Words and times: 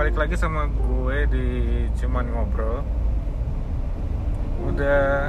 balik 0.00 0.16
lagi 0.16 0.32
sama 0.32 0.64
gue 0.64 1.28
di 1.28 1.48
cuman 2.00 2.24
ngobrol. 2.32 2.80
Udah 4.64 5.28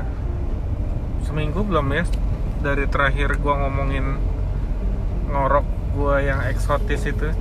seminggu 1.27 1.59
belum 1.67 1.91
ya 1.91 2.07
dari 2.63 2.87
terakhir 2.87 3.35
gue 3.35 3.51
ngomongin 3.51 4.15
ngorok 5.27 5.67
gue 5.91 6.15
yang 6.23 6.39
eksotis 6.47 7.03
itu. 7.03 7.35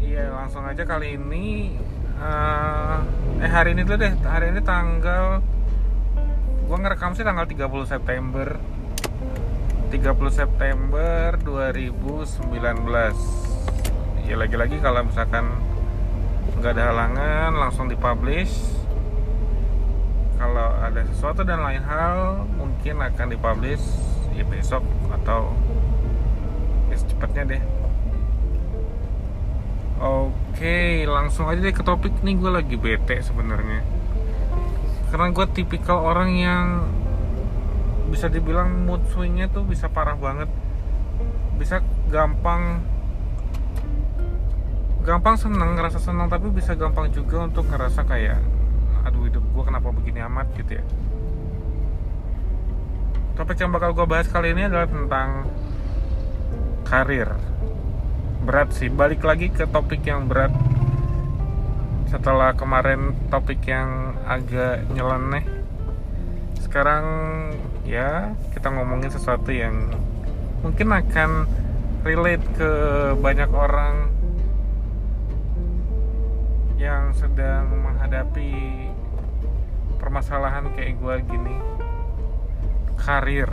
Iya 0.00 0.32
langsung 0.32 0.64
aja 0.64 0.88
kali 0.88 1.20
ini 1.20 1.76
eh, 2.16 2.98
eh 3.44 3.52
hari 3.52 3.76
ini 3.76 3.84
dulu 3.84 4.00
deh 4.00 4.16
hari 4.28 4.52
ini 4.52 4.60
tanggal 4.64 5.40
gue 6.68 6.76
ngerekam 6.80 7.12
sih 7.12 7.20
tanggal 7.20 7.44
30 7.44 7.68
September. 7.84 8.56
30 9.92 10.00
September 10.32 11.36
2019 11.36 13.51
ya 14.26 14.38
lagi-lagi 14.38 14.78
kalau 14.78 15.02
misalkan 15.06 15.50
nggak 16.58 16.72
ada 16.78 16.84
halangan 16.94 17.50
langsung 17.58 17.90
dipublish. 17.90 18.78
Kalau 20.38 20.74
ada 20.82 21.06
sesuatu 21.06 21.46
dan 21.46 21.62
lain 21.62 21.82
hal 21.86 22.46
mungkin 22.58 22.98
akan 22.98 23.26
dipublish 23.30 23.82
ya 24.34 24.42
besok 24.42 24.82
atau 25.10 25.54
ya 26.90 26.96
secepatnya 26.98 27.42
deh. 27.56 27.62
Oke 30.02 31.06
langsung 31.06 31.46
aja 31.46 31.62
deh 31.62 31.70
ke 31.70 31.86
topik. 31.86 32.22
Nih 32.26 32.34
gue 32.34 32.50
lagi 32.50 32.74
bete 32.74 33.22
sebenarnya. 33.22 33.86
Karena 35.14 35.30
gue 35.30 35.46
tipikal 35.54 36.02
orang 36.02 36.30
yang 36.34 36.66
bisa 38.10 38.26
dibilang 38.26 38.82
mood 38.82 39.06
swingnya 39.14 39.46
tuh 39.46 39.62
bisa 39.62 39.86
parah 39.86 40.18
banget. 40.18 40.50
Bisa 41.54 41.78
gampang 42.10 42.82
gampang 45.02 45.34
seneng 45.34 45.74
ngerasa 45.74 45.98
seneng 45.98 46.30
tapi 46.30 46.46
bisa 46.54 46.78
gampang 46.78 47.10
juga 47.10 47.50
untuk 47.50 47.66
ngerasa 47.66 48.06
kayak 48.06 48.38
aduh 49.02 49.26
hidup 49.26 49.42
gue 49.42 49.62
kenapa 49.66 49.90
begini 49.90 50.22
amat 50.30 50.46
gitu 50.54 50.78
ya. 50.78 50.84
Topik 53.34 53.58
yang 53.58 53.74
bakal 53.74 53.90
gue 53.96 54.06
bahas 54.06 54.30
kali 54.30 54.54
ini 54.54 54.70
adalah 54.70 54.86
tentang 54.86 55.50
karir. 56.86 57.34
Berat 58.46 58.70
sih. 58.76 58.92
Balik 58.92 59.26
lagi 59.26 59.50
ke 59.50 59.66
topik 59.66 60.06
yang 60.06 60.30
berat. 60.30 60.54
Setelah 62.06 62.54
kemarin 62.54 63.16
topik 63.32 63.64
yang 63.66 64.14
agak 64.28 64.86
nyeleneh 64.92 65.62
sekarang 66.72 67.04
ya 67.84 68.32
kita 68.56 68.72
ngomongin 68.72 69.12
sesuatu 69.12 69.52
yang 69.52 69.92
mungkin 70.64 70.88
akan 70.88 71.44
relate 72.00 72.46
ke 72.56 72.70
banyak 73.20 73.50
orang 73.52 74.08
yang 76.82 77.14
sedang 77.14 77.70
menghadapi 77.78 78.90
permasalahan 80.02 80.66
kayak 80.74 80.98
gue 80.98 81.14
gini. 81.30 81.54
Karir. 82.98 83.46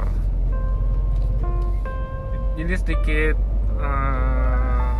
Jadi 2.57 2.73
sedikit 2.73 3.37
uh, 3.77 4.97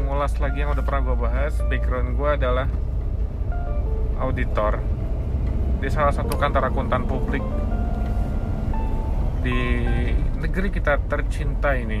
ngulas 0.00 0.40
lagi 0.40 0.64
yang 0.64 0.72
udah 0.72 0.80
pernah 0.80 1.12
gue 1.12 1.16
bahas. 1.20 1.52
Background 1.68 2.16
gue 2.16 2.30
adalah 2.32 2.64
auditor 4.24 4.80
di 5.76 5.92
salah 5.92 6.16
satu 6.16 6.32
kantor 6.40 6.72
akuntan 6.72 7.04
publik 7.04 7.44
di 9.44 9.60
negeri 10.40 10.72
kita 10.72 10.96
tercinta 11.04 11.76
ini. 11.76 12.00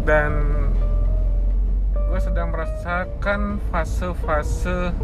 Dan 0.00 0.32
gue 2.06 2.20
sedang 2.22 2.54
merasakan 2.54 3.58
fase-fase 3.74 4.94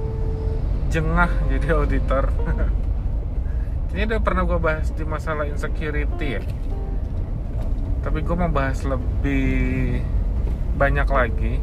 jengah 0.87 1.31
jadi 1.51 1.75
auditor. 1.75 2.31
Ini 3.93 4.07
udah 4.07 4.21
pernah 4.23 4.47
gue 4.47 4.59
bahas 4.63 4.89
di 4.95 5.03
masalah 5.03 5.51
insecurity 5.51 6.39
ya. 6.39 6.43
Tapi 8.07 8.19
gue 8.23 8.37
mau 8.39 8.49
bahas 8.49 8.87
lebih 8.87 9.99
banyak 10.79 11.09
lagi 11.11 11.55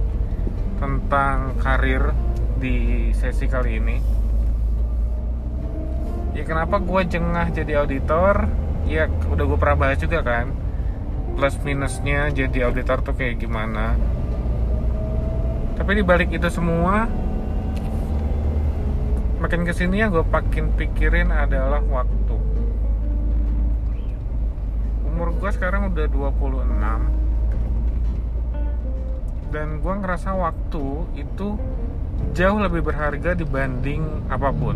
tentang 0.78 1.56
karir 1.60 2.12
di 2.60 3.10
sesi 3.16 3.48
kali 3.50 3.80
ini. 3.80 3.98
Ya 6.38 6.44
kenapa 6.48 6.80
gue 6.80 7.02
jengah 7.10 7.52
jadi 7.52 7.84
auditor? 7.84 8.48
Ya 8.88 9.10
udah 9.10 9.44
gue 9.44 9.58
pernah 9.60 9.90
bahas 9.90 9.98
juga 10.00 10.24
kan. 10.24 10.54
Plus 11.36 11.56
minusnya 11.66 12.32
jadi 12.32 12.72
auditor 12.72 13.04
tuh 13.04 13.18
kayak 13.18 13.42
gimana 13.42 13.98
tapi 15.80 15.96
dibalik 15.96 16.28
itu 16.36 16.52
semua 16.52 17.08
makin 19.40 19.64
ke 19.64 19.72
sini 19.72 20.04
ya 20.04 20.12
gue 20.12 20.28
makin 20.28 20.76
pikirin 20.76 21.32
adalah 21.32 21.80
waktu. 21.80 22.36
Umur 25.08 25.32
gue 25.40 25.50
sekarang 25.56 25.96
udah 25.96 26.06
26 26.12 26.68
dan 29.50 29.82
gue 29.82 29.94
ngerasa 30.04 30.36
waktu 30.36 30.86
itu 31.16 31.56
jauh 32.36 32.60
lebih 32.60 32.84
berharga 32.84 33.32
dibanding 33.34 34.04
apa 34.28 34.52
pun. 34.52 34.76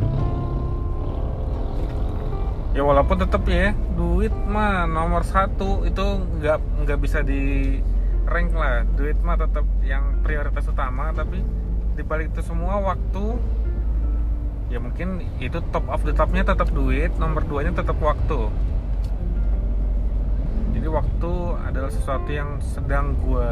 Ya 2.73 2.81
walaupun 2.81 3.21
tetap 3.21 3.45
ya 3.45 3.77
duit 3.93 4.33
mah 4.49 4.89
nomor 4.89 5.21
satu 5.27 5.85
itu 5.85 6.01
nggak 6.39 6.87
nggak 6.87 6.99
bisa 7.03 7.21
di 7.21 7.77
rank 8.27 8.51
lah. 8.55 8.87
Duit 8.95 9.17
mah 9.21 9.37
tetap 9.39 9.65
yang 9.83 10.21
prioritas 10.23 10.67
utama 10.69 11.11
tapi 11.11 11.43
dibalik 11.93 12.33
itu 12.33 12.41
semua 12.41 12.81
waktu 12.81 13.37
ya 14.73 14.81
mungkin 14.81 15.21
itu 15.37 15.61
top 15.69 15.85
of 15.85 16.01
the 16.01 16.13
topnya 16.17 16.41
tetap 16.41 16.73
duit 16.73 17.13
nomor 17.21 17.45
duanya 17.45 17.75
tetap 17.75 17.97
waktu. 18.01 18.49
Jadi 20.73 20.87
waktu 20.89 21.31
adalah 21.69 21.91
sesuatu 21.93 22.29
yang 22.33 22.57
sedang 22.59 23.13
gue 23.21 23.51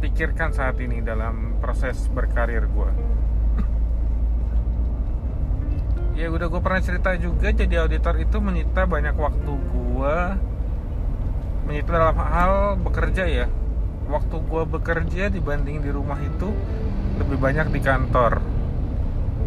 pikirkan 0.00 0.50
saat 0.56 0.80
ini 0.80 1.04
dalam 1.04 1.60
proses 1.60 2.08
berkarir 2.08 2.64
gue 2.64 2.90
ya 6.20 6.28
udah 6.28 6.52
gue 6.52 6.60
pernah 6.60 6.82
cerita 6.84 7.16
juga 7.16 7.48
jadi 7.48 7.80
auditor 7.80 8.20
itu 8.20 8.36
menyita 8.44 8.84
banyak 8.84 9.16
waktu 9.16 9.52
gue 9.56 10.16
menyita 11.70 11.94
dalam 11.94 12.18
hal 12.18 12.74
bekerja 12.82 13.30
ya. 13.30 13.46
Waktu 14.10 14.42
gue 14.42 14.62
bekerja 14.66 15.30
dibanding 15.30 15.86
di 15.86 15.94
rumah 15.94 16.18
itu 16.18 16.50
lebih 17.22 17.38
banyak 17.38 17.70
di 17.70 17.78
kantor. 17.78 18.42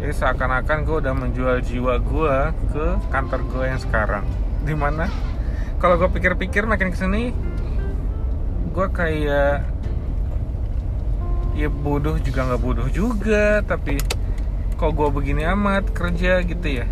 Jadi 0.00 0.12
seakan-akan 0.16 0.88
gue 0.88 0.96
udah 1.04 1.12
menjual 1.12 1.60
jiwa 1.60 2.00
gue 2.00 2.36
ke 2.72 2.86
kantor 3.12 3.40
gue 3.52 3.64
yang 3.68 3.76
sekarang. 3.76 4.24
Di 4.64 4.72
mana 4.72 5.12
kalau 5.76 6.00
gue 6.00 6.08
pikir-pikir 6.16 6.64
makin 6.64 6.88
ke 6.88 6.96
sini 6.96 7.36
gue 8.72 8.86
kayak 8.88 9.68
ya 11.54 11.68
bodoh 11.68 12.16
juga 12.18 12.40
nggak 12.48 12.62
bodoh 12.64 12.88
juga 12.90 13.60
tapi 13.62 14.00
kok 14.74 14.90
gue 14.96 15.08
begini 15.12 15.44
amat 15.44 15.92
kerja 15.92 16.40
gitu 16.40 16.80
ya. 16.80 16.88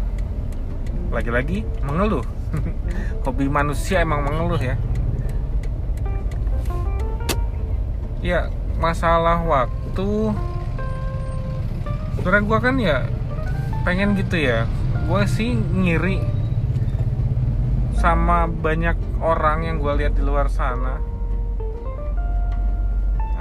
Lagi-lagi 1.09 1.65
mengeluh. 1.89 2.25
Hobi 3.25 3.49
manusia 3.49 4.05
emang 4.05 4.29
mengeluh 4.29 4.61
ya 4.61 4.77
ya 8.23 8.49
masalah 8.79 9.43
waktu. 9.43 10.33
Sebenarnya 12.17 12.45
gue 12.47 12.59
kan 12.63 12.77
ya 12.79 12.99
pengen 13.83 14.15
gitu 14.15 14.39
ya. 14.39 14.65
Gue 15.11 15.27
sih 15.27 15.59
ngiri 15.59 16.23
sama 17.99 18.47
banyak 18.47 18.95
orang 19.19 19.67
yang 19.67 19.77
gue 19.83 19.93
lihat 19.99 20.15
di 20.15 20.23
luar 20.23 20.47
sana. 20.47 21.03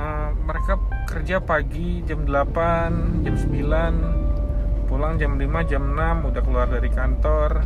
Uh, 0.02 0.34
mereka 0.50 0.82
kerja 1.06 1.38
pagi 1.38 2.02
jam 2.02 2.26
8 2.26 3.22
jam 3.22 3.36
9 3.38 4.90
pulang 4.90 5.14
jam 5.22 5.38
5 5.38 5.70
jam 5.70 5.84
6 5.94 6.30
udah 6.34 6.42
keluar 6.42 6.68
dari 6.68 6.90
kantor. 6.90 7.62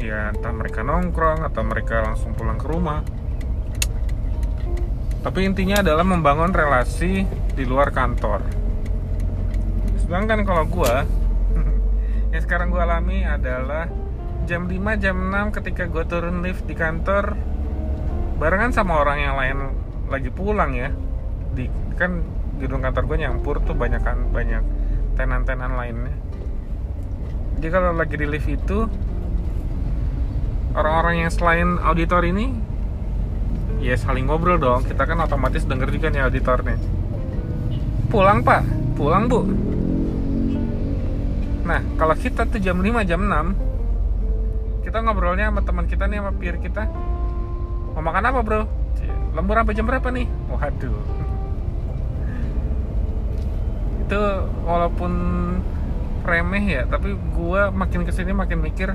Ya 0.00 0.32
entah 0.32 0.48
mereka 0.56 0.80
nongkrong 0.80 1.44
atau 1.44 1.60
mereka 1.60 2.00
langsung 2.00 2.32
pulang 2.32 2.56
ke 2.56 2.64
rumah 2.64 3.04
tapi 5.20 5.44
intinya 5.44 5.84
adalah 5.84 6.04
membangun 6.04 6.52
relasi 6.52 7.28
di 7.52 7.64
luar 7.68 7.92
kantor. 7.92 8.40
Sedangkan 10.00 10.48
kalau 10.48 10.64
gue 10.64 10.94
yang 12.32 12.42
sekarang 12.42 12.72
gue 12.72 12.80
alami 12.80 13.28
adalah 13.28 13.84
jam 14.48 14.64
5 14.64 14.80
jam 14.96 15.16
6 15.28 15.56
ketika 15.60 15.84
gue 15.92 16.04
turun 16.08 16.40
lift 16.40 16.64
di 16.64 16.72
kantor 16.72 17.36
barengan 18.40 18.72
sama 18.72 18.96
orang 18.96 19.18
yang 19.20 19.34
lain 19.36 19.58
lagi 20.08 20.32
pulang 20.32 20.72
ya. 20.72 20.88
Di 21.52 21.68
kan 22.00 22.24
gedung 22.56 22.80
kantor 22.80 23.04
gue 23.04 23.18
nyampur 23.20 23.60
tuh 23.60 23.76
banyak 23.76 24.00
kan 24.00 24.24
banyak 24.32 24.64
tenan-tenan 25.20 25.76
lainnya. 25.76 26.16
Jadi 27.60 27.68
kalau 27.68 27.92
lagi 27.92 28.16
di 28.16 28.24
lift 28.24 28.48
itu 28.48 28.88
orang-orang 30.72 31.28
yang 31.28 31.30
selain 31.30 31.76
auditor 31.84 32.24
ini 32.24 32.69
ya 33.80 33.96
saling 33.96 34.28
ngobrol 34.28 34.60
dong. 34.60 34.84
Kita 34.84 35.08
kan 35.08 35.18
otomatis 35.24 35.64
denger 35.64 35.88
juga 35.90 36.12
nih 36.12 36.28
auditornya. 36.28 36.76
Pulang 38.12 38.44
pak. 38.44 38.62
Pulang 38.94 39.26
bu. 39.26 39.40
Nah 41.64 41.80
kalau 41.96 42.14
kita 42.14 42.44
tuh 42.46 42.60
jam 42.60 42.78
5 42.78 43.08
jam 43.08 43.20
6 43.24 44.84
kita 44.84 44.96
ngobrolnya 45.04 45.52
sama 45.52 45.60
teman 45.64 45.86
kita 45.88 46.04
nih 46.06 46.20
sama 46.20 46.32
peer 46.36 46.56
kita. 46.60 46.84
Mau 47.96 48.04
makan 48.04 48.28
apa 48.28 48.40
bro? 48.44 48.62
Lembur 49.32 49.56
sampai 49.56 49.76
jam 49.76 49.86
berapa 49.88 50.08
nih? 50.12 50.26
Waduh. 50.50 51.00
Itu 54.04 54.20
walaupun 54.66 55.12
remeh 56.20 56.64
ya 56.68 56.82
tapi 56.84 57.16
gue 57.16 57.62
makin 57.72 58.04
ke 58.04 58.12
sini 58.12 58.36
makin 58.36 58.60
mikir 58.60 58.92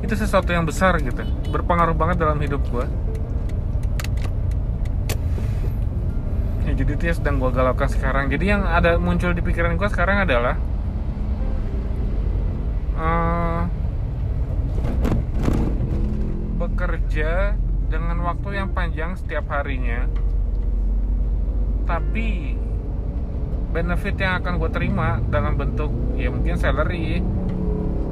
itu 0.00 0.14
sesuatu 0.16 0.54
yang 0.54 0.64
besar 0.64 0.96
gitu. 1.02 1.26
Berpengaruh 1.50 1.92
banget 1.92 2.22
dalam 2.22 2.38
hidup 2.40 2.62
gue 2.70 2.86
ya 2.86 3.06
jadi 6.76 6.90
itu 6.92 7.04
yang 7.08 7.16
sedang 7.16 7.36
gue 7.40 7.50
galaukan 7.56 7.88
sekarang. 7.88 8.28
Jadi 8.28 8.52
yang 8.52 8.62
ada 8.68 9.00
muncul 9.00 9.32
di 9.32 9.40
pikiran 9.40 9.80
gue 9.80 9.88
sekarang 9.88 10.28
adalah 10.28 10.60
uh, 13.00 13.64
bekerja 16.60 17.56
dengan 17.88 18.20
waktu 18.28 18.60
yang 18.60 18.68
panjang 18.76 19.16
setiap 19.16 19.46
harinya 19.48 20.10
tapi 21.86 22.58
benefit 23.70 24.18
yang 24.18 24.42
akan 24.42 24.58
gue 24.58 24.70
terima 24.74 25.22
dalam 25.30 25.54
bentuk 25.54 25.94
ya 26.18 26.34
mungkin 26.34 26.58
salary 26.58 27.22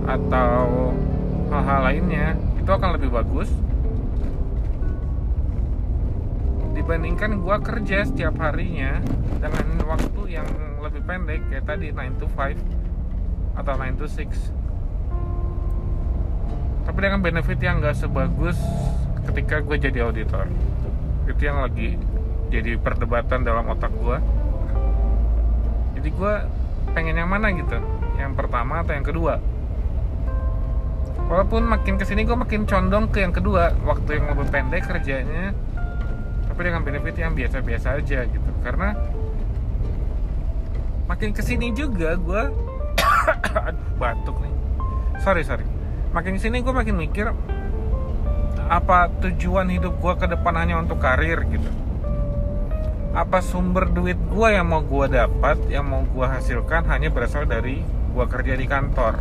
atau 0.07 0.95
hal-hal 1.51 1.81
lainnya 1.91 2.39
itu 2.55 2.71
akan 2.71 2.95
lebih 2.95 3.11
bagus 3.11 3.51
dibandingkan 6.85 7.41
gue 7.41 7.57
kerja 7.65 8.05
setiap 8.05 8.37
harinya 8.45 9.01
dengan 9.41 9.89
waktu 9.89 10.37
yang 10.37 10.45
lebih 10.85 11.01
pendek 11.09 11.41
kayak 11.49 11.65
tadi 11.65 11.89
9 11.89 12.21
to 12.21 12.29
5 12.29 13.57
atau 13.57 13.73
9 13.73 13.97
to 13.97 14.05
6 14.05 14.29
tapi 16.85 16.99
dengan 17.01 17.25
benefit 17.25 17.57
yang 17.65 17.81
gak 17.81 17.97
sebagus 17.97 18.61
ketika 19.25 19.65
gue 19.65 19.81
jadi 19.81 20.05
auditor. 20.05 20.45
Itu 21.25 21.41
yang 21.41 21.65
lagi 21.65 21.97
jadi 22.53 22.77
perdebatan 22.77 23.49
dalam 23.49 23.65
otak 23.73 23.89
gue 23.97 24.21
jadi 25.97 26.09
gue 26.13 26.35
pengen 26.93 27.17
yang 27.17 27.33
mana 27.33 27.49
gitu? 27.57 27.81
Yang 28.21 28.37
pertama 28.37 28.85
atau 28.85 28.93
yang 28.93 29.09
kedua? 29.09 29.41
Walaupun 31.33 31.65
makin 31.65 31.97
ke 31.97 32.05
sini 32.05 32.29
gue 32.29 32.37
makin 32.37 32.69
condong 32.69 33.09
ke 33.09 33.25
yang 33.25 33.33
kedua 33.33 33.73
waktu 33.89 34.21
yang 34.21 34.37
lebih 34.37 34.53
pendek 34.53 34.85
kerjanya 34.85 35.57
tapi 36.55 36.71
dengan 36.71 36.87
benefit 36.87 37.19
yang 37.19 37.35
biasa-biasa 37.35 37.99
aja 37.99 38.31
gitu. 38.31 38.51
Karena 38.63 38.95
makin 41.11 41.35
ke 41.35 41.43
sini 41.43 41.75
juga 41.75 42.15
gue 42.15 42.43
batuk 44.01 44.39
nih. 44.39 44.55
Sorry 45.19 45.43
sorry. 45.43 45.67
Makin 46.15 46.39
ke 46.39 46.41
sini 46.47 46.63
gue 46.63 46.71
makin 46.71 46.95
mikir 46.95 47.35
apa 48.71 49.11
tujuan 49.19 49.67
hidup 49.67 49.99
gue 49.99 50.15
ke 50.15 50.31
depan 50.31 50.55
hanya 50.55 50.79
untuk 50.79 51.03
karir 51.03 51.43
gitu? 51.51 51.67
Apa 53.19 53.43
sumber 53.43 53.91
duit 53.91 54.17
gue 54.31 54.49
yang 54.55 54.71
mau 54.71 54.87
gue 54.87 55.11
dapat 55.11 55.59
yang 55.67 55.91
mau 55.91 56.07
gue 56.07 56.23
hasilkan 56.39 56.87
hanya 56.87 57.11
berasal 57.11 57.51
dari 57.51 57.83
gue 58.15 58.27
kerja 58.31 58.55
di 58.55 58.67
kantor? 58.71 59.19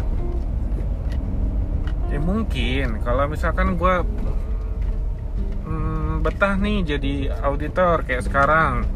Ya 2.13 2.21
mungkin. 2.21 3.01
Kalau 3.01 3.25
misalkan 3.25 3.73
gue 3.73 4.05
betah 6.23 6.55
nih 6.55 6.95
jadi 6.95 7.13
auditor 7.43 8.07
kayak 8.07 8.23
sekarang. 8.23 8.87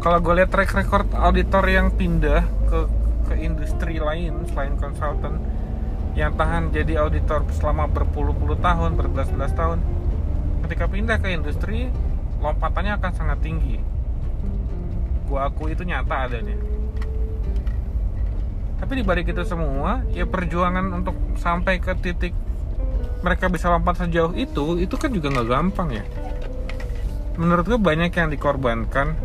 Kalau 0.00 0.18
gue 0.18 0.34
lihat 0.40 0.50
track 0.50 0.72
record 0.72 1.06
auditor 1.12 1.62
yang 1.68 1.92
pindah 1.92 2.42
ke 2.66 2.78
ke 3.28 3.34
industri 3.38 4.00
lain 4.00 4.48
selain 4.50 4.74
konsultan 4.80 5.38
yang 6.16 6.34
tahan 6.34 6.72
jadi 6.72 7.04
auditor 7.04 7.44
selama 7.54 7.86
berpuluh-puluh 7.86 8.58
tahun 8.58 8.98
berbelas-belas 8.98 9.52
tahun 9.54 9.78
ketika 10.66 10.88
pindah 10.88 11.16
ke 11.20 11.28
industri 11.32 11.92
lompatannya 12.42 12.98
akan 12.98 13.12
sangat 13.12 13.38
tinggi. 13.44 13.78
Gue 15.28 15.38
aku 15.38 15.70
itu 15.70 15.84
nyata 15.84 16.26
adanya. 16.28 16.58
Tapi 18.82 18.92
di 18.98 19.04
balik 19.06 19.30
itu 19.30 19.46
semua 19.46 20.02
ya 20.10 20.26
perjuangan 20.26 20.90
untuk 20.90 21.14
sampai 21.38 21.78
ke 21.78 21.94
titik 22.02 22.34
mereka 23.22 23.46
bisa 23.46 23.70
lompat 23.70 24.02
sejauh 24.02 24.34
itu 24.34 24.82
itu 24.82 24.98
kan 24.98 25.14
juga 25.14 25.30
nggak 25.30 25.46
gampang 25.46 25.88
ya 25.94 26.04
menurut 27.42 27.66
gue 27.66 27.80
banyak 27.82 28.14
yang 28.14 28.30
dikorbankan. 28.30 29.18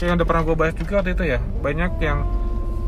Kayak 0.00 0.08
yang 0.08 0.16
udah 0.16 0.28
pernah 0.28 0.42
gue 0.48 0.56
bahas 0.56 0.72
juga 0.72 1.04
waktu 1.04 1.12
itu 1.12 1.24
ya. 1.28 1.38
Banyak 1.60 1.92
yang 2.00 2.24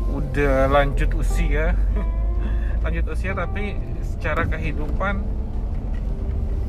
udah 0.09 0.65
lanjut 0.73 1.13
usia. 1.13 1.77
Lanjut 2.83 3.13
usia 3.13 3.37
tapi 3.37 3.77
secara 4.01 4.49
kehidupan 4.49 5.21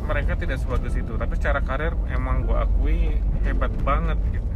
mereka 0.05 0.37
tidak 0.37 0.61
sebagus 0.61 0.93
itu. 0.93 1.17
Tapi 1.17 1.33
secara 1.41 1.65
karir 1.65 1.97
emang 2.13 2.45
gue 2.45 2.53
akui 2.53 3.17
hebat 3.49 3.73
banget 3.81 4.21
gitu. 4.29 4.53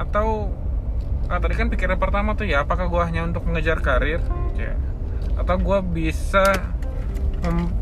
Atau 0.00 0.56
nah, 1.28 1.36
tadi 1.36 1.52
kan 1.52 1.68
pikiran 1.68 2.00
pertama 2.00 2.32
tuh 2.32 2.48
ya 2.48 2.64
apakah 2.64 2.88
gue 2.88 3.02
hanya 3.04 3.28
untuk 3.28 3.44
mengejar 3.44 3.84
karir? 3.84 4.24
Ya 4.56 4.72
atau 5.40 5.56
gue 5.56 5.78
bisa 5.88 6.44
mem 7.44 7.72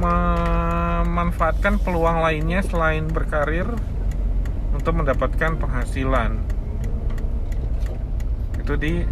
memanfaatkan 0.00 1.78
peluang 1.80 2.20
lainnya 2.20 2.60
selain 2.66 3.06
berkarir 3.06 3.66
untuk 4.74 4.98
mendapatkan 4.98 5.56
penghasilan 5.56 6.42
itu 8.58 8.74
di 8.76 9.06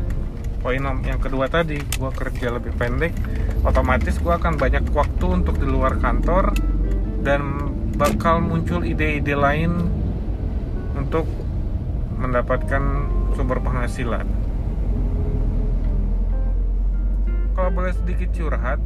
poin 0.58 0.82
yang 0.82 1.22
kedua 1.22 1.46
tadi 1.46 1.78
gue 1.78 2.10
kerja 2.10 2.50
lebih 2.58 2.74
pendek 2.74 3.14
otomatis 3.62 4.18
gue 4.18 4.34
akan 4.34 4.58
banyak 4.58 4.90
waktu 4.90 5.26
untuk 5.30 5.56
di 5.62 5.66
luar 5.66 5.98
kantor 6.02 6.52
dan 7.22 7.42
bakal 7.98 8.38
muncul 8.38 8.86
ide-ide 8.86 9.34
lain 9.34 9.74
untuk 10.94 11.26
mendapatkan 12.18 12.82
sumber 13.34 13.58
penghasilan. 13.62 14.26
Kalau 17.58 17.70
boleh 17.74 17.90
sedikit 17.94 18.30
curhat, 18.34 18.78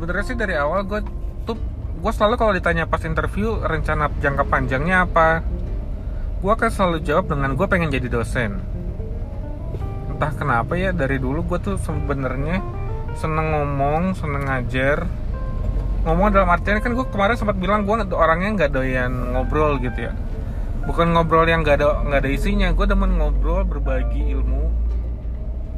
sebenarnya 0.00 0.24
sih 0.32 0.32
dari 0.32 0.56
awal 0.56 0.88
gue 0.88 1.04
tuh 1.44 1.60
gue 2.00 2.12
selalu 2.16 2.40
kalau 2.40 2.56
ditanya 2.56 2.88
pas 2.88 3.04
interview 3.04 3.60
rencana 3.60 4.08
jangka 4.16 4.48
panjangnya 4.48 5.04
apa, 5.04 5.44
gue 6.40 6.48
akan 6.48 6.72
selalu 6.72 7.04
jawab 7.04 7.28
dengan 7.28 7.52
gue 7.52 7.68
pengen 7.68 7.92
jadi 7.92 8.08
dosen. 8.08 8.64
Entah 10.08 10.32
kenapa 10.32 10.72
ya 10.80 10.96
dari 10.96 11.20
dulu 11.20 11.44
gue 11.44 11.60
tuh 11.60 11.76
sebenarnya 11.76 12.64
seneng 13.20 13.52
ngomong, 13.52 14.16
seneng 14.16 14.48
ngajar, 14.48 15.04
ngomong 16.08 16.32
dalam 16.32 16.48
artian 16.48 16.80
kan 16.80 16.96
gue 16.96 17.04
kemarin 17.12 17.36
sempat 17.36 17.60
bilang 17.60 17.84
gue 17.84 18.00
orangnya 18.16 18.56
nggak 18.56 18.72
doyan 18.72 19.36
ngobrol 19.36 19.76
gitu 19.84 20.08
ya. 20.08 20.16
Bukan 20.88 21.12
ngobrol 21.12 21.44
yang 21.44 21.60
gak 21.60 21.76
ada 21.76 22.00
nggak 22.08 22.24
ada 22.24 22.30
isinya 22.32 22.72
gue 22.72 22.88
demen 22.88 23.20
ngobrol 23.20 23.68
berbagi 23.68 24.32
ilmu. 24.32 24.64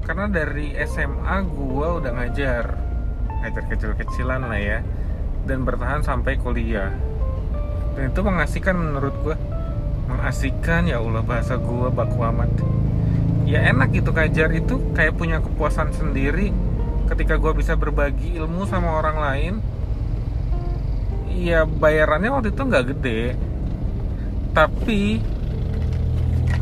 Karena 0.06 0.30
dari 0.30 0.78
SMA 0.86 1.42
gue 1.42 1.86
udah 1.98 2.10
ngajar 2.14 2.91
ngajar 3.42 3.64
kecil-kecilan 3.66 4.46
lah 4.46 4.58
ya. 4.58 4.78
Dan 5.42 5.66
bertahan 5.66 6.06
sampai 6.06 6.38
kuliah. 6.38 6.94
Dan 7.98 8.14
itu 8.14 8.20
mengasihkan 8.22 8.78
menurut 8.78 9.14
gue 9.26 9.36
mengasihkan 10.06 10.86
ya 10.86 11.02
Allah 11.02 11.22
bahasa 11.26 11.58
gue 11.58 11.88
baku 11.90 12.22
amat. 12.22 12.50
Ya 13.44 13.66
enak 13.68 13.90
gitu 13.92 14.14
ngajar 14.14 14.54
itu 14.54 14.78
kayak 14.94 15.18
punya 15.18 15.42
kepuasan 15.42 15.90
sendiri. 15.92 16.54
Ketika 17.10 17.36
gue 17.36 17.52
bisa 17.52 17.74
berbagi 17.76 18.38
ilmu 18.38 18.64
sama 18.64 18.96
orang 18.96 19.18
lain 19.18 19.54
ya 21.32 21.64
bayarannya 21.66 22.30
waktu 22.30 22.48
itu 22.54 22.62
nggak 22.62 22.86
gede. 22.96 23.22
Tapi 24.52 25.20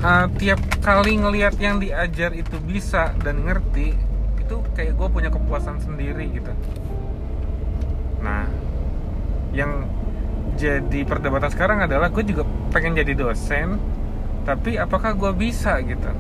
uh, 0.00 0.26
tiap 0.38 0.60
kali 0.80 1.20
ngelihat 1.20 1.54
yang 1.60 1.78
diajar 1.82 2.32
itu 2.32 2.56
bisa 2.62 3.12
dan 3.20 3.44
ngerti 3.44 4.09
itu 4.50 4.58
kayak 4.74 4.98
gue 4.98 5.08
punya 5.14 5.30
kepuasan 5.30 5.78
sendiri 5.78 6.26
gitu. 6.34 6.50
Nah 8.18 8.50
yang 9.54 9.86
jadi 10.58 11.06
perdebatan 11.06 11.54
sekarang 11.54 11.86
adalah 11.86 12.10
gue 12.10 12.26
juga 12.26 12.42
pengen 12.74 12.98
jadi 12.98 13.14
dosen 13.14 13.78
tapi 14.42 14.74
apakah 14.74 15.14
gue 15.14 15.30
bisa 15.38 15.78
gitu? 15.86 16.10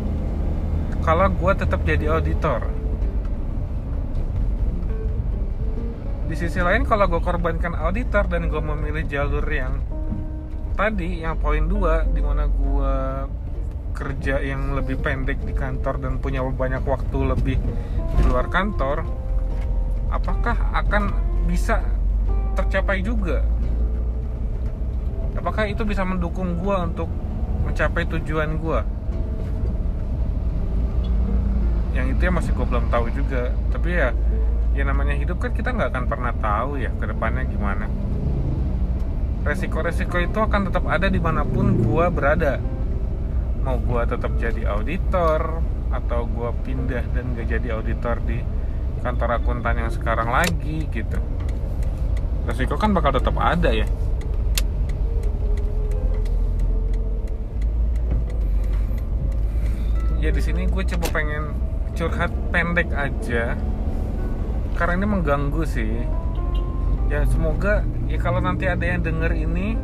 Kalau 1.02 1.26
gue 1.26 1.52
tetap 1.58 1.82
jadi 1.82 2.14
auditor. 2.14 2.70
Di 6.30 6.38
sisi 6.38 6.62
lain 6.62 6.86
kalau 6.86 7.10
gue 7.10 7.18
korbankan 7.18 7.74
auditor 7.74 8.30
dan 8.30 8.46
gue 8.46 8.62
memilih 8.62 9.10
jalur 9.10 9.42
yang 9.50 9.82
tadi 10.78 11.26
yang 11.26 11.34
poin 11.34 11.66
dua 11.66 12.06
di 12.06 12.22
mana 12.22 12.46
gue 12.46 12.94
kerja 13.92 14.40
yang 14.40 14.72
lebih 14.78 15.00
pendek 15.00 15.42
di 15.42 15.52
kantor 15.52 16.00
dan 16.00 16.22
punya 16.22 16.40
banyak 16.42 16.82
waktu 16.86 17.18
lebih 17.24 17.56
di 18.16 18.22
luar 18.26 18.48
kantor 18.48 19.04
apakah 20.10 20.56
akan 20.74 21.14
bisa 21.46 21.80
tercapai 22.58 23.00
juga? 23.00 23.46
Apakah 25.38 25.70
itu 25.70 25.86
bisa 25.86 26.02
mendukung 26.02 26.58
gua 26.58 26.84
untuk 26.84 27.06
mencapai 27.64 28.04
tujuan 28.18 28.58
gua? 28.58 28.82
Yang 31.94 32.06
itu 32.18 32.20
ya 32.26 32.32
masih 32.34 32.52
gue 32.54 32.66
belum 32.66 32.86
tahu 32.90 33.06
juga. 33.14 33.54
Tapi 33.70 33.88
ya 33.94 34.10
ya 34.74 34.82
namanya 34.86 35.14
hidup 35.18 35.42
kan 35.42 35.50
kita 35.50 35.74
nggak 35.74 35.90
akan 35.90 36.04
pernah 36.06 36.32
tahu 36.38 36.78
ya 36.78 36.90
ke 36.94 37.04
depannya 37.06 37.46
gimana. 37.46 37.86
Resiko-resiko 39.40 40.20
itu 40.20 40.38
akan 40.38 40.68
tetap 40.68 40.84
ada 40.86 41.08
di 41.08 41.16
mana 41.16 41.42
pun 41.42 41.80
gue 41.80 42.06
berada 42.12 42.60
mau 43.60 43.76
gue 43.76 44.02
tetap 44.08 44.32
jadi 44.40 44.72
auditor 44.72 45.60
atau 45.90 46.24
gue 46.24 46.50
pindah 46.64 47.04
dan 47.12 47.34
gak 47.36 47.48
jadi 47.50 47.76
auditor 47.76 48.22
di 48.24 48.40
kantor 49.00 49.40
akuntan 49.40 49.80
yang 49.80 49.90
sekarang 49.92 50.28
lagi 50.28 50.86
gitu. 50.88 51.18
Resiko 52.48 52.76
kan 52.80 52.96
bakal 52.96 53.12
tetap 53.12 53.36
ada 53.36 53.72
ya. 53.72 53.88
Ya 60.20 60.28
di 60.28 60.40
sini 60.44 60.68
gue 60.68 60.84
coba 60.84 61.06
pengen 61.16 61.56
curhat 61.96 62.32
pendek 62.52 62.92
aja. 62.92 63.56
Karena 64.76 65.00
ini 65.00 65.06
mengganggu 65.08 65.64
sih. 65.64 66.04
Ya 67.08 67.24
semoga 67.26 67.82
ya 68.06 68.20
kalau 68.20 68.38
nanti 68.38 68.68
ada 68.68 68.84
yang 68.84 69.00
denger 69.00 69.32
ini 69.32 69.74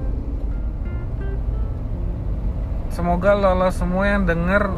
semoga 2.96 3.36
lolos 3.36 3.76
semua 3.76 4.08
yang 4.08 4.24
denger 4.24 4.72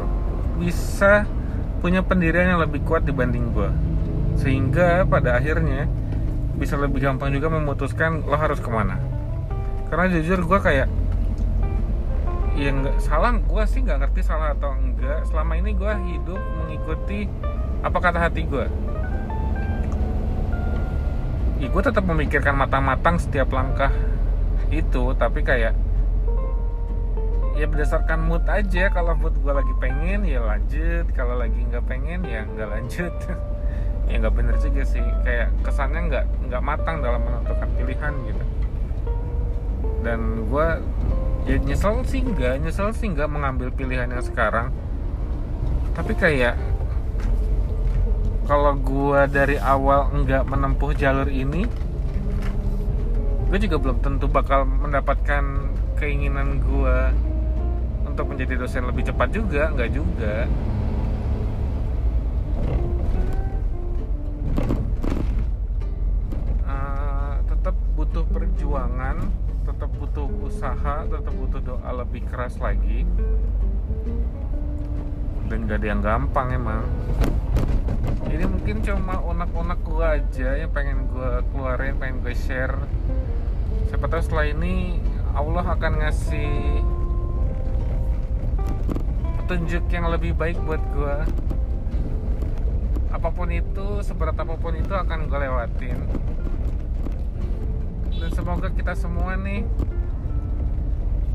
bisa 0.59 1.23
punya 1.79 2.03
pendirian 2.03 2.51
yang 2.51 2.59
lebih 2.59 2.83
kuat 2.83 3.07
dibanding 3.07 3.55
gue 3.55 3.71
sehingga 4.35 5.07
pada 5.07 5.39
akhirnya 5.39 5.87
bisa 6.59 6.75
lebih 6.75 6.99
gampang 6.99 7.31
juga 7.31 7.47
memutuskan 7.47 8.27
lo 8.27 8.35
harus 8.35 8.59
ke 8.59 8.67
mana. 8.67 8.99
Karena 9.87 10.11
jujur 10.11 10.43
gue 10.43 10.59
kayak 10.59 10.91
ya 12.59 12.69
nggak 12.75 12.99
salah 12.99 13.39
gue 13.39 13.63
sih 13.71 13.79
nggak 13.87 14.03
ngerti 14.03 14.21
salah 14.27 14.51
atau 14.51 14.75
enggak. 14.75 15.23
Selama 15.31 15.55
ini 15.55 15.71
gue 15.71 15.93
hidup 16.11 16.39
mengikuti 16.59 17.31
apa 17.79 17.97
kata 18.03 18.19
hati 18.19 18.43
gue 18.43 18.67
ya 21.59 21.67
gue 21.67 21.83
tetap 21.83 22.03
memikirkan 22.07 22.55
matang-matang 22.55 23.19
setiap 23.19 23.51
langkah 23.51 23.91
itu 24.71 25.11
tapi 25.15 25.43
kayak 25.43 25.75
ya 27.59 27.67
berdasarkan 27.67 28.23
mood 28.23 28.47
aja. 28.47 28.87
Kalau 28.87 29.13
mood 29.19 29.35
gue 29.35 29.51
lagi 29.51 29.73
pengen 29.83 30.23
ya 30.23 30.39
lanjut. 30.39 31.05
Kalau 31.11 31.35
lagi 31.35 31.59
nggak 31.59 31.83
pengen 31.83 32.23
ya 32.23 32.47
nggak 32.47 32.69
lanjut. 32.69 33.15
Ya 34.09 34.17
nggak 34.17 34.41
bener 34.41 34.57
juga 34.57 34.81
sih. 34.89 35.05
Kayak 35.21 35.53
kesannya 35.61 36.09
nggak 36.09 36.25
nggak 36.49 36.63
matang 36.65 36.97
dalam 37.05 37.21
menentukan 37.21 37.69
pilihan 37.77 38.13
gitu. 38.25 38.43
Dan 40.01 40.49
gue 40.49 40.67
ya 41.45 41.55
nyesel 41.61 42.01
sih 42.09 42.25
nggak. 42.25 42.57
Nyesel 42.57 42.89
sih 42.97 43.05
nggak 43.13 43.29
mengambil 43.29 43.69
pilihan 43.69 44.09
yang 44.09 44.25
sekarang. 44.25 44.73
Tapi 45.93 46.17
kayak 46.17 46.57
kalau 48.49 48.73
gue 48.81 49.21
dari 49.29 49.61
awal 49.61 50.09
nggak 50.09 50.41
menempuh 50.49 50.97
jalur 50.97 51.29
ini 51.29 51.69
gue 53.49 53.57
juga 53.61 53.77
belum 53.77 53.97
tentu 54.01 54.25
bakal 54.25 54.65
mendapatkan 54.65 55.69
keinginan 56.01 56.57
gue 56.65 56.97
untuk 58.19 58.35
menjadi 58.35 58.59
dosen 58.59 58.83
lebih 58.83 59.07
cepat 59.07 59.31
juga 59.31 59.71
nggak 59.71 59.91
juga. 59.95 60.43
Uh, 66.67 67.39
tetap 67.47 67.75
butuh 67.95 68.27
perjuangan 68.27 69.23
tetap 69.63 69.87
butuh 69.95 70.27
usaha 70.43 71.07
tetap 71.07 71.31
butuh 71.31 71.63
doa 71.63 71.91
lebih 71.95 72.27
keras 72.27 72.59
lagi. 72.59 73.07
Dan 75.47 75.71
gak 75.71 75.79
ada 75.79 75.87
yang 75.87 76.03
gampang 76.03 76.59
emang. 76.59 76.83
Ini 78.27 78.51
mungkin 78.51 78.83
cuma 78.83 79.23
unek-unek 79.23 79.79
gue 79.79 80.03
aja 80.03 80.49
yang 80.59 80.75
pengen 80.75 81.07
gue 81.07 81.39
keluarin 81.55 81.95
pengen 81.95 82.19
gue 82.19 82.35
share. 82.35 82.83
Siapa 83.87 84.11
tahu 84.11 84.19
setelah 84.19 84.51
ini 84.51 84.99
Allah 85.31 85.63
akan 85.63 86.03
ngasih 86.03 86.83
petunjuk 89.49 89.89
yang 89.89 90.05
lebih 90.13 90.37
baik 90.37 90.61
buat 90.61 90.77
gue 90.93 91.17
apa 93.09 93.33
pun 93.33 93.49
itu 93.49 93.97
seberat 94.05 94.37
apa 94.37 94.53
pun 94.61 94.77
itu 94.77 94.93
akan 94.93 95.25
gue 95.25 95.39
lewatin. 95.41 96.05
Dan 98.13 98.29
semoga 98.29 98.69
kita 98.69 98.93
semua 98.93 99.33
nih 99.41 99.65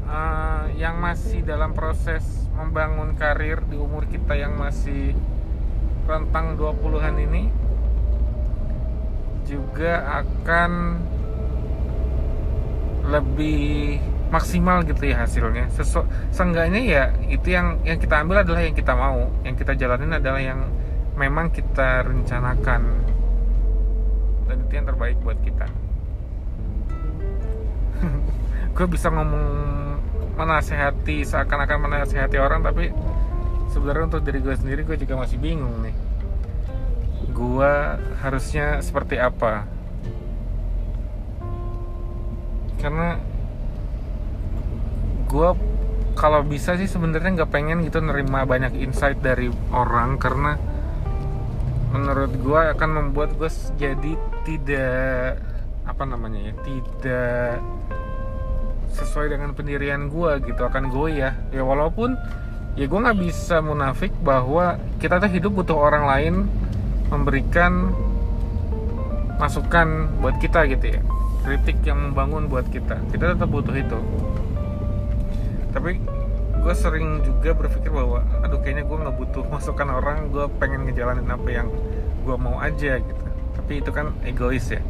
uh, 0.07 0.71
yang 0.79 1.03
masih 1.03 1.43
dalam 1.43 1.75
proses 1.75 2.23
membangun 2.55 3.19
karir 3.19 3.59
di 3.67 3.75
umur 3.75 4.07
kita 4.07 4.39
yang 4.39 4.55
masih 4.63 5.19
rentang 6.07 6.55
20-an 6.55 7.19
ini 7.19 7.51
juga 9.43 10.23
akan 10.23 11.03
lebih 13.11 13.99
maksimal 14.35 14.83
gitu 14.83 15.07
ya 15.07 15.23
hasilnya. 15.23 15.71
Sesu 15.71 16.03
seenggaknya 16.35 16.83
ya 16.83 17.03
itu 17.31 17.55
yang 17.55 17.79
yang 17.87 18.03
kita 18.03 18.27
ambil 18.27 18.43
adalah 18.43 18.67
yang 18.67 18.75
kita 18.75 18.93
mau, 18.99 19.31
yang 19.47 19.55
kita 19.55 19.79
jalanin 19.79 20.11
adalah 20.11 20.43
yang 20.43 20.67
memang 21.15 21.55
kita 21.55 22.03
rencanakan 22.03 22.83
dan 24.51 24.57
itu 24.67 24.73
yang 24.75 24.87
terbaik 24.91 25.17
buat 25.23 25.39
kita. 25.47 25.71
gue 28.75 28.87
bisa 28.91 29.07
ngomong 29.15 29.47
menasehati 30.35 31.23
seakan-akan 31.23 31.79
menasehati 31.87 32.37
orang 32.43 32.67
tapi 32.67 32.91
sebenarnya 33.71 34.11
untuk 34.11 34.23
diri 34.27 34.43
gue 34.43 34.55
sendiri 34.55 34.83
gue 34.83 34.99
juga 34.99 35.15
masih 35.23 35.39
bingung 35.39 35.87
nih 35.87 35.95
gue 37.35 37.73
harusnya 38.23 38.83
seperti 38.83 39.19
apa 39.19 39.67
karena 42.83 43.17
gue 45.29 45.49
kalau 46.15 46.41
bisa 46.47 46.79
sih 46.79 46.87
sebenarnya 46.87 47.43
nggak 47.43 47.53
pengen 47.53 47.83
gitu 47.83 47.99
nerima 47.99 48.47
banyak 48.47 48.79
insight 48.79 49.19
dari 49.19 49.51
orang 49.75 50.17
karena 50.17 50.55
menurut 51.91 52.33
gue 52.39 52.61
akan 52.75 52.91
membuat 52.91 53.35
gue 53.39 53.51
jadi 53.79 54.13
tidak 54.47 55.39
apa 55.85 56.03
namanya 56.07 56.51
ya 56.51 56.55
tidak 56.67 57.61
sesuai 58.95 59.35
dengan 59.35 59.55
pendirian 59.55 60.07
gue 60.07 60.31
gitu 60.47 60.63
akan 60.63 60.91
ya 61.11 61.35
ya 61.51 61.63
walaupun 61.67 62.15
ya 62.75 62.87
gue 62.87 62.99
nggak 62.99 63.19
bisa 63.19 63.63
munafik 63.63 64.11
bahwa 64.23 64.79
kita 64.99 65.23
tuh 65.23 65.31
hidup 65.31 65.53
butuh 65.55 65.79
orang 65.79 66.05
lain 66.07 66.35
memberikan 67.11 67.95
masukan 69.39 70.11
buat 70.23 70.39
kita 70.39 70.67
gitu 70.71 70.99
ya. 70.99 71.01
Kritik 71.45 71.85
yang 71.85 72.01
membangun 72.01 72.49
buat 72.49 72.65
kita. 72.73 72.97
Kita 73.13 73.37
tetap 73.37 73.49
butuh 73.53 73.77
itu 73.77 73.99
tapi 75.75 75.99
gue 76.65 76.75
sering 76.79 77.21
juga 77.27 77.53
berpikir 77.53 77.91
bahwa 77.91 78.23
aduh 78.41 78.63
kayaknya 78.63 78.87
gue 78.87 78.97
nggak 78.97 79.17
butuh 79.21 79.45
masukan 79.51 79.91
orang 79.91 80.31
gue 80.31 80.47
pengen 80.63 80.87
ngejalanin 80.89 81.29
apa 81.29 81.49
yang 81.51 81.69
gue 82.25 82.37
mau 82.41 82.57
aja 82.63 83.03
gitu. 83.03 83.25
Tapi 83.59 83.83
itu 83.83 83.91
kan 83.93 84.15
egois 84.25 84.65
ya. 84.71 84.81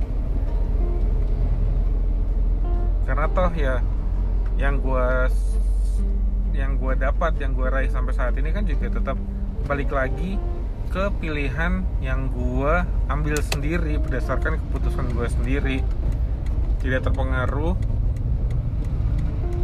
Karena 3.08 3.26
toh 3.32 3.50
ya 3.56 3.82
yang 4.54 4.78
gue 4.78 5.08
yang 6.54 6.78
gue 6.78 6.94
dapat 6.94 7.32
yang 7.42 7.58
gue 7.58 7.66
raih 7.66 7.90
sampai 7.90 8.14
saat 8.14 8.38
ini 8.38 8.54
kan 8.54 8.62
juga 8.62 8.94
tetap 8.94 9.18
balik 9.66 9.90
lagi 9.90 10.38
ke 10.94 11.10
pilihan 11.18 11.82
yang 11.98 12.30
gue 12.30 12.74
ambil 13.10 13.34
sendiri 13.42 13.98
berdasarkan 13.98 14.62
keputusan 14.62 15.10
gue 15.10 15.26
sendiri. 15.26 15.78
Tidak 16.78 17.02
terpengaruh 17.02 17.74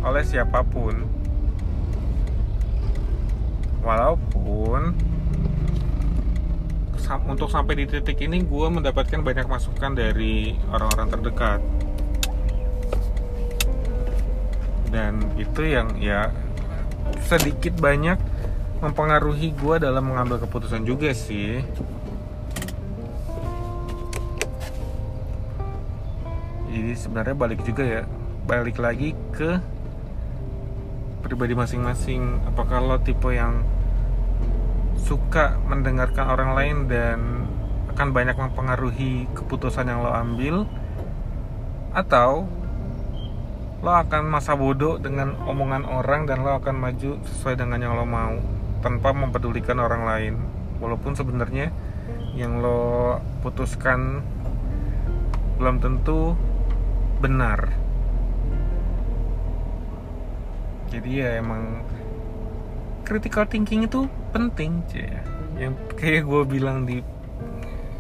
oleh 0.05 0.25
siapa 0.25 0.65
pun. 0.65 1.05
Walaupun 3.81 4.93
untuk 7.27 7.51
sampai 7.51 7.75
di 7.75 7.85
titik 7.91 8.23
ini 8.23 8.47
gue 8.47 8.67
mendapatkan 8.71 9.19
banyak 9.19 9.51
masukan 9.51 9.99
dari 9.99 10.55
orang-orang 10.71 11.09
terdekat. 11.11 11.61
Dan 14.95 15.23
itu 15.35 15.67
yang 15.67 15.99
ya 15.99 16.31
sedikit 17.27 17.75
banyak 17.83 18.19
mempengaruhi 18.79 19.51
gue 19.59 19.77
dalam 19.83 20.07
mengambil 20.07 20.39
keputusan 20.39 20.87
juga 20.87 21.11
sih. 21.11 21.63
Jadi 26.71 26.93
sebenarnya 26.95 27.35
balik 27.35 27.67
juga 27.67 27.83
ya 27.83 28.03
balik 28.47 28.79
lagi 28.79 29.19
ke 29.35 29.59
pribadi 31.21 31.53
masing-masing. 31.55 32.43
Apakah 32.49 32.81
lo 32.81 32.97
tipe 33.01 33.31
yang 33.33 33.65
suka 35.01 35.57
mendengarkan 35.69 36.27
orang 36.29 36.51
lain 36.57 36.77
dan 36.89 37.19
akan 37.93 38.09
banyak 38.13 38.37
mempengaruhi 38.37 39.29
keputusan 39.37 39.89
yang 39.89 40.01
lo 40.01 40.11
ambil? 40.13 40.65
Atau 41.93 42.49
lo 43.81 43.93
akan 43.97 44.29
masa 44.29 44.53
bodoh 44.57 45.01
dengan 45.01 45.37
omongan 45.49 45.89
orang 45.89 46.29
dan 46.29 46.45
lo 46.45 46.61
akan 46.61 46.77
maju 46.77 47.17
sesuai 47.25 47.57
dengan 47.57 47.81
yang 47.81 47.97
lo 47.97 48.05
mau 48.05 48.37
tanpa 48.85 49.13
mempedulikan 49.17 49.81
orang 49.81 50.03
lain? 50.05 50.35
Walaupun 50.81 51.17
sebenarnya 51.17 51.73
yang 52.37 52.61
lo 52.65 53.21
putuskan 53.45 54.25
belum 55.61 55.77
tentu 55.77 56.33
benar 57.21 57.80
jadi 60.91 61.11
ya 61.11 61.29
emang 61.39 61.87
critical 63.07 63.47
thinking 63.47 63.87
itu 63.87 64.11
penting 64.35 64.83
cie. 64.91 65.07
Yang 65.55 65.75
kayak 65.95 66.23
gue 66.27 66.43
bilang 66.47 66.83
di 66.83 66.99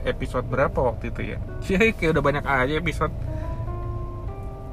episode 0.03 0.47
berapa 0.51 0.75
waktu 0.75 1.15
itu 1.15 1.35
ya? 1.35 1.39
Cie 1.63 1.91
kayak 1.97 2.19
udah 2.19 2.25
banyak 2.25 2.45
aja 2.45 2.75
episode. 2.83 3.15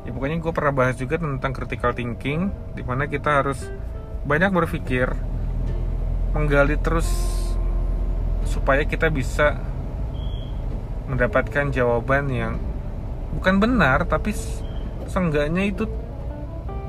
Ya 0.06 0.10
pokoknya 0.10 0.42
gue 0.42 0.54
pernah 0.54 0.74
bahas 0.74 0.98
juga 0.98 1.22
tentang 1.22 1.54
critical 1.54 1.94
thinking 1.94 2.50
di 2.74 2.82
mana 2.82 3.06
kita 3.06 3.46
harus 3.46 3.70
banyak 4.26 4.50
berpikir 4.50 5.14
menggali 6.34 6.76
terus 6.82 7.08
supaya 8.50 8.82
kita 8.84 9.14
bisa 9.14 9.62
mendapatkan 11.08 11.72
jawaban 11.72 12.28
yang 12.32 12.54
bukan 13.36 13.60
benar 13.60 14.04
tapi 14.08 14.36
seenggaknya 15.08 15.72
itu 15.72 15.88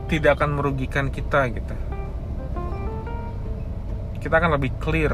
tidak 0.09 0.41
akan 0.41 0.57
merugikan 0.57 1.13
kita 1.13 1.53
gitu. 1.53 1.77
Kita 4.19 4.35
akan 4.41 4.57
lebih 4.57 4.73
clear 4.81 5.13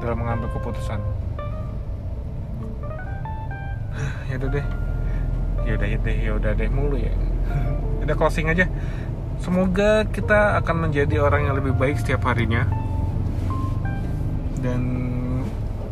dalam 0.00 0.16
mengambil 0.22 0.48
keputusan. 0.54 1.02
Ya 4.30 4.40
udah 4.40 4.50
deh. 4.50 4.66
Ya 5.68 5.72
udah 5.78 5.88
ya 5.90 5.98
deh 6.00 6.16
ya 6.16 6.32
udah 6.38 6.50
deh. 6.56 6.70
Mulu 6.70 6.96
ya. 6.98 7.14
Udah 8.04 8.14
closing 8.20 8.52
aja. 8.52 8.68
Semoga 9.40 10.04
kita 10.08 10.60
akan 10.60 10.88
menjadi 10.88 11.24
orang 11.24 11.48
yang 11.48 11.56
lebih 11.56 11.72
baik 11.76 12.00
setiap 12.00 12.28
harinya. 12.28 12.68
Dan 14.60 14.82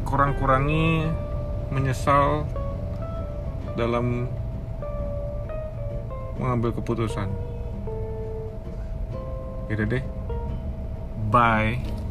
kurang-kurangi 0.05 1.09
menyesal 1.73 2.45
dalam 3.77 4.29
mengambil 6.37 6.77
keputusan. 6.77 7.52
Gitu 9.71 9.85
deh. 9.87 10.03
Bye. 11.31 12.02